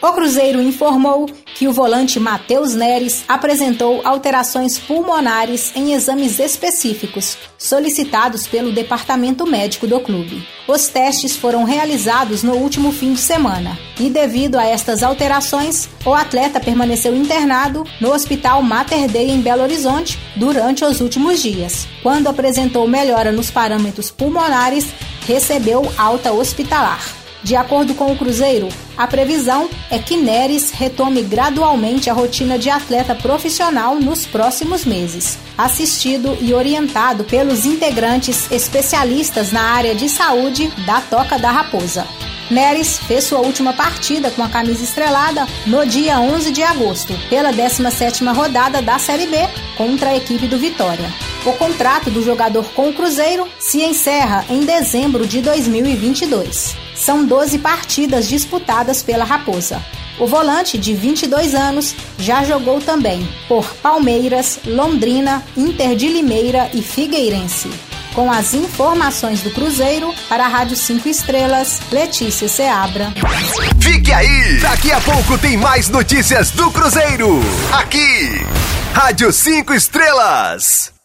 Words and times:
O 0.00 0.12
Cruzeiro 0.12 0.62
informou 0.62 1.26
que 1.56 1.66
o 1.66 1.72
volante 1.72 2.20
Matheus 2.20 2.72
Neres 2.72 3.24
apresentou 3.26 4.00
alterações 4.04 4.78
pulmonares 4.78 5.72
em 5.74 5.92
exames 5.92 6.38
específicos 6.38 7.36
solicitados 7.58 8.46
pelo 8.46 8.70
departamento 8.70 9.44
médico 9.44 9.88
do 9.88 9.98
clube. 9.98 10.46
Os 10.68 10.86
testes 10.86 11.36
foram 11.36 11.64
realizados 11.64 12.44
no 12.44 12.54
último 12.54 12.92
fim 12.92 13.12
de 13.12 13.18
semana 13.18 13.76
e, 13.98 14.08
devido 14.08 14.56
a 14.56 14.64
estas 14.64 15.02
alterações, 15.02 15.88
o 16.06 16.14
atleta 16.14 16.60
permaneceu 16.60 17.16
internado 17.16 17.84
no 18.00 18.12
Hospital 18.12 18.62
Mater 18.62 19.08
Dei 19.10 19.30
em 19.30 19.40
Belo 19.40 19.62
Horizonte 19.62 20.16
durante 20.36 20.84
os 20.84 21.00
últimos 21.00 21.42
dias. 21.42 21.88
Quando 22.04 22.28
apresentou 22.28 22.86
melhora 22.86 23.32
nos 23.32 23.50
parâmetros 23.50 24.12
pulmonares, 24.12 24.86
recebeu 25.26 25.82
alta 25.98 26.30
hospitalar. 26.30 27.27
De 27.42 27.54
acordo 27.54 27.94
com 27.94 28.12
o 28.12 28.16
Cruzeiro, 28.16 28.68
a 28.96 29.06
previsão 29.06 29.70
é 29.90 29.98
que 29.98 30.16
Neres 30.16 30.70
retome 30.70 31.22
gradualmente 31.22 32.10
a 32.10 32.12
rotina 32.12 32.58
de 32.58 32.68
atleta 32.68 33.14
profissional 33.14 33.94
nos 33.94 34.26
próximos 34.26 34.84
meses, 34.84 35.38
assistido 35.56 36.36
e 36.40 36.52
orientado 36.52 37.24
pelos 37.24 37.64
integrantes 37.64 38.50
especialistas 38.50 39.52
na 39.52 39.62
área 39.62 39.94
de 39.94 40.08
saúde 40.08 40.68
da 40.84 41.00
Toca 41.00 41.38
da 41.38 41.50
Raposa. 41.50 42.06
Neres 42.50 42.98
fez 42.98 43.24
sua 43.24 43.40
última 43.40 43.72
partida 43.72 44.30
com 44.30 44.42
a 44.42 44.48
camisa 44.48 44.82
estrelada 44.82 45.46
no 45.66 45.86
dia 45.86 46.18
11 46.18 46.50
de 46.50 46.62
agosto, 46.62 47.12
pela 47.28 47.52
17ª 47.52 48.34
rodada 48.34 48.80
da 48.80 48.98
Série 48.98 49.26
B, 49.26 49.36
contra 49.76 50.10
a 50.10 50.16
equipe 50.16 50.48
do 50.48 50.58
Vitória. 50.58 51.27
O 51.48 51.54
contrato 51.54 52.10
do 52.10 52.22
jogador 52.22 52.62
com 52.74 52.90
o 52.90 52.92
Cruzeiro 52.92 53.48
se 53.58 53.82
encerra 53.82 54.44
em 54.50 54.66
dezembro 54.66 55.26
de 55.26 55.40
2022. 55.40 56.76
São 56.94 57.24
12 57.24 57.58
partidas 57.60 58.28
disputadas 58.28 59.02
pela 59.02 59.24
Raposa. 59.24 59.82
O 60.18 60.26
volante, 60.26 60.76
de 60.76 60.92
22 60.92 61.54
anos, 61.54 61.94
já 62.18 62.44
jogou 62.44 62.82
também 62.82 63.26
por 63.48 63.64
Palmeiras, 63.76 64.60
Londrina, 64.66 65.42
Inter 65.56 65.96
de 65.96 66.08
Limeira 66.08 66.68
e 66.74 66.82
Figueirense 66.82 67.70
com 68.14 68.30
as 68.32 68.52
informações 68.52 69.42
do 69.42 69.50
Cruzeiro 69.50 70.12
para 70.28 70.44
a 70.44 70.48
Rádio 70.48 70.76
5 70.76 71.08
Estrelas, 71.08 71.80
Letícia 71.92 72.48
Seabra. 72.48 73.14
Fique 73.80 74.12
aí! 74.12 74.58
Daqui 74.60 74.90
a 74.90 75.00
pouco 75.00 75.38
tem 75.38 75.56
mais 75.56 75.88
notícias 75.88 76.50
do 76.50 76.68
Cruzeiro. 76.72 77.40
Aqui, 77.72 78.44
Rádio 78.92 79.32
5 79.32 79.72
Estrelas. 79.72 80.97